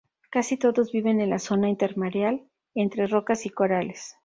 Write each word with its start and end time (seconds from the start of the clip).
Casi 0.31 0.57
todos 0.57 0.91
viven 0.91 1.21
en 1.21 1.29
la 1.29 1.37
zona 1.37 1.69
intermareal, 1.69 2.41
entre 2.73 3.05
rocas 3.05 3.45
y 3.45 3.51
corales. 3.51 4.15